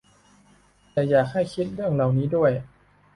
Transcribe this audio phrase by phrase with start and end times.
[0.91, 2.51] แต่อยากให้คิดเรื่องเหล่านี้ด้วย